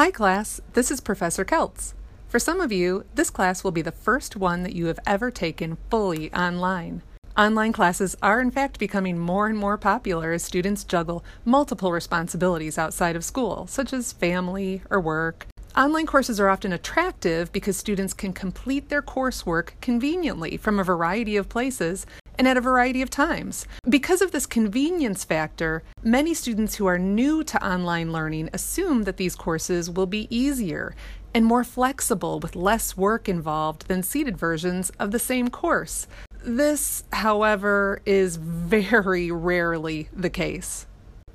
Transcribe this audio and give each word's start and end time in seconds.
Hi, 0.00 0.10
class. 0.10 0.62
This 0.72 0.90
is 0.90 0.98
Professor 0.98 1.44
Keltz. 1.44 1.92
For 2.26 2.38
some 2.38 2.62
of 2.62 2.72
you, 2.72 3.04
this 3.16 3.28
class 3.28 3.62
will 3.62 3.70
be 3.70 3.82
the 3.82 3.92
first 3.92 4.34
one 4.34 4.62
that 4.62 4.74
you 4.74 4.86
have 4.86 4.98
ever 5.06 5.30
taken 5.30 5.76
fully 5.90 6.32
online. 6.32 7.02
Online 7.36 7.70
classes 7.70 8.16
are, 8.22 8.40
in 8.40 8.50
fact, 8.50 8.78
becoming 8.78 9.18
more 9.18 9.46
and 9.46 9.58
more 9.58 9.76
popular 9.76 10.32
as 10.32 10.42
students 10.42 10.84
juggle 10.84 11.22
multiple 11.44 11.92
responsibilities 11.92 12.78
outside 12.78 13.14
of 13.14 13.26
school, 13.26 13.66
such 13.66 13.92
as 13.92 14.14
family 14.14 14.80
or 14.88 15.02
work. 15.02 15.46
Online 15.76 16.06
courses 16.06 16.40
are 16.40 16.48
often 16.48 16.72
attractive 16.72 17.52
because 17.52 17.76
students 17.76 18.14
can 18.14 18.32
complete 18.32 18.88
their 18.88 19.02
coursework 19.02 19.72
conveniently 19.82 20.56
from 20.56 20.80
a 20.80 20.82
variety 20.82 21.36
of 21.36 21.50
places 21.50 22.06
and 22.38 22.48
at 22.48 22.56
a 22.56 22.60
variety 22.60 23.02
of 23.02 23.10
times. 23.10 23.66
Because 23.88 24.22
of 24.22 24.32
this 24.32 24.46
convenience 24.46 25.24
factor, 25.24 25.82
many 26.02 26.34
students 26.34 26.76
who 26.76 26.86
are 26.86 26.98
new 26.98 27.44
to 27.44 27.66
online 27.66 28.12
learning 28.12 28.50
assume 28.52 29.04
that 29.04 29.16
these 29.16 29.36
courses 29.36 29.90
will 29.90 30.06
be 30.06 30.26
easier 30.34 30.94
and 31.34 31.44
more 31.44 31.64
flexible 31.64 32.40
with 32.40 32.56
less 32.56 32.96
work 32.96 33.28
involved 33.28 33.88
than 33.88 34.02
seated 34.02 34.36
versions 34.36 34.90
of 34.98 35.10
the 35.10 35.18
same 35.18 35.48
course. 35.48 36.06
This, 36.42 37.04
however, 37.12 38.00
is 38.06 38.36
very 38.36 39.30
rarely 39.30 40.08
the 40.12 40.30
case. 40.30 40.86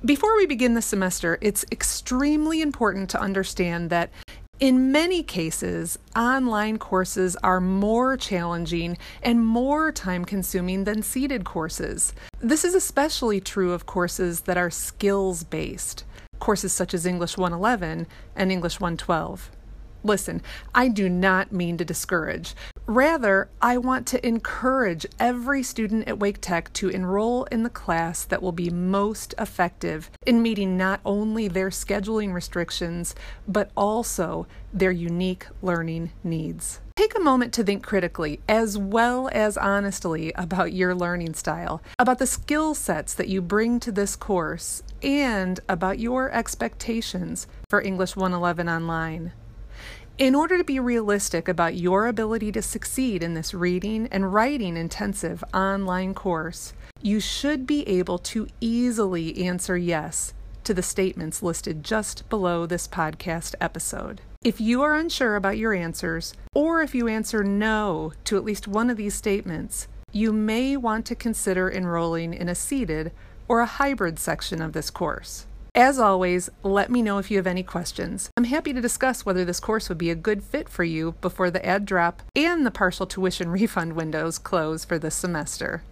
Before 0.04 0.36
we 0.36 0.46
begin 0.46 0.74
the 0.74 0.82
semester, 0.82 1.38
it's 1.40 1.64
extremely 1.72 2.60
important 2.60 3.08
to 3.10 3.20
understand 3.20 3.90
that 3.90 4.10
in 4.58 4.90
many 4.90 5.22
cases, 5.22 5.98
online 6.16 6.78
courses 6.78 7.36
are 7.42 7.60
more 7.60 8.16
challenging 8.16 8.96
and 9.22 9.44
more 9.44 9.92
time 9.92 10.24
consuming 10.24 10.84
than 10.84 11.02
seated 11.02 11.44
courses. 11.44 12.14
This 12.40 12.64
is 12.64 12.74
especially 12.74 13.38
true 13.38 13.72
of 13.72 13.84
courses 13.84 14.42
that 14.42 14.56
are 14.56 14.70
skills 14.70 15.44
based, 15.44 16.04
courses 16.38 16.72
such 16.72 16.94
as 16.94 17.04
English 17.04 17.36
111 17.36 18.06
and 18.34 18.50
English 18.50 18.80
112. 18.80 19.50
Listen, 20.02 20.40
I 20.74 20.88
do 20.88 21.10
not 21.10 21.52
mean 21.52 21.76
to 21.76 21.84
discourage. 21.84 22.54
Rather, 22.88 23.48
I 23.60 23.78
want 23.78 24.06
to 24.08 24.24
encourage 24.24 25.06
every 25.18 25.64
student 25.64 26.06
at 26.06 26.20
Wake 26.20 26.40
Tech 26.40 26.72
to 26.74 26.88
enroll 26.88 27.42
in 27.46 27.64
the 27.64 27.70
class 27.70 28.24
that 28.24 28.40
will 28.40 28.52
be 28.52 28.70
most 28.70 29.34
effective 29.38 30.08
in 30.24 30.40
meeting 30.40 30.76
not 30.76 31.00
only 31.04 31.48
their 31.48 31.70
scheduling 31.70 32.32
restrictions, 32.32 33.16
but 33.48 33.72
also 33.76 34.46
their 34.72 34.92
unique 34.92 35.48
learning 35.62 36.12
needs. 36.22 36.78
Take 36.94 37.16
a 37.16 37.20
moment 37.20 37.52
to 37.54 37.64
think 37.64 37.82
critically, 37.82 38.38
as 38.48 38.78
well 38.78 39.28
as 39.32 39.58
honestly, 39.58 40.32
about 40.34 40.72
your 40.72 40.94
learning 40.94 41.34
style, 41.34 41.82
about 41.98 42.20
the 42.20 42.26
skill 42.26 42.72
sets 42.72 43.14
that 43.14 43.28
you 43.28 43.42
bring 43.42 43.80
to 43.80 43.90
this 43.90 44.14
course, 44.14 44.84
and 45.02 45.58
about 45.68 45.98
your 45.98 46.30
expectations 46.30 47.48
for 47.68 47.82
English 47.82 48.14
111 48.14 48.68
Online. 48.68 49.32
In 50.18 50.34
order 50.34 50.56
to 50.56 50.64
be 50.64 50.80
realistic 50.80 51.46
about 51.46 51.76
your 51.76 52.06
ability 52.06 52.50
to 52.52 52.62
succeed 52.62 53.22
in 53.22 53.34
this 53.34 53.52
reading 53.52 54.08
and 54.10 54.32
writing 54.32 54.74
intensive 54.74 55.44
online 55.52 56.14
course, 56.14 56.72
you 57.02 57.20
should 57.20 57.66
be 57.66 57.86
able 57.86 58.16
to 58.20 58.46
easily 58.58 59.44
answer 59.44 59.76
yes 59.76 60.32
to 60.64 60.72
the 60.72 60.82
statements 60.82 61.42
listed 61.42 61.84
just 61.84 62.26
below 62.30 62.64
this 62.64 62.88
podcast 62.88 63.54
episode. 63.60 64.22
If 64.42 64.58
you 64.58 64.80
are 64.80 64.94
unsure 64.94 65.36
about 65.36 65.58
your 65.58 65.74
answers, 65.74 66.32
or 66.54 66.80
if 66.80 66.94
you 66.94 67.08
answer 67.08 67.44
no 67.44 68.14
to 68.24 68.38
at 68.38 68.44
least 68.44 68.66
one 68.66 68.88
of 68.88 68.96
these 68.96 69.14
statements, 69.14 69.86
you 70.12 70.32
may 70.32 70.78
want 70.78 71.04
to 71.06 71.14
consider 71.14 71.70
enrolling 71.70 72.32
in 72.32 72.48
a 72.48 72.54
seated 72.54 73.12
or 73.48 73.60
a 73.60 73.66
hybrid 73.66 74.18
section 74.18 74.62
of 74.62 74.72
this 74.72 74.88
course. 74.88 75.46
As 75.76 75.98
always, 75.98 76.48
let 76.62 76.90
me 76.90 77.02
know 77.02 77.18
if 77.18 77.30
you 77.30 77.36
have 77.36 77.46
any 77.46 77.62
questions. 77.62 78.30
I'm 78.38 78.44
happy 78.44 78.72
to 78.72 78.80
discuss 78.80 79.26
whether 79.26 79.44
this 79.44 79.60
course 79.60 79.90
would 79.90 79.98
be 79.98 80.08
a 80.08 80.14
good 80.14 80.42
fit 80.42 80.70
for 80.70 80.84
you 80.84 81.12
before 81.20 81.50
the 81.50 81.64
add 81.66 81.84
drop 81.84 82.22
and 82.34 82.64
the 82.64 82.70
partial 82.70 83.06
tuition 83.06 83.50
refund 83.50 83.92
windows 83.92 84.38
close 84.38 84.86
for 84.86 84.98
this 84.98 85.14
semester. 85.14 85.82